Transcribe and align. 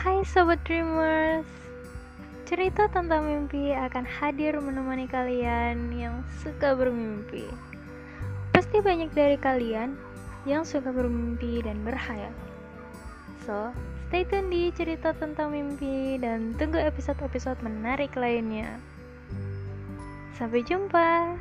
Hai 0.00 0.24
Sobat 0.24 0.64
Dreamers. 0.64 1.44
Cerita 2.48 2.88
tentang 2.88 3.20
mimpi 3.20 3.76
akan 3.76 4.08
hadir 4.08 4.56
menemani 4.56 5.04
kalian 5.04 5.92
yang 5.92 6.24
suka 6.40 6.72
bermimpi. 6.72 7.44
Pasti 8.48 8.80
banyak 8.80 9.12
dari 9.12 9.36
kalian 9.36 9.92
yang 10.48 10.64
suka 10.64 10.88
bermimpi 10.88 11.60
dan 11.60 11.84
berhayal. 11.84 12.32
So, 13.44 13.76
stay 14.08 14.24
tune 14.24 14.48
di 14.48 14.72
cerita 14.72 15.12
tentang 15.12 15.52
mimpi 15.52 16.16
dan 16.16 16.56
tunggu 16.56 16.80
episode-episode 16.80 17.60
menarik 17.60 18.16
lainnya. 18.16 18.80
Sampai 20.32 20.64
jumpa. 20.64 21.36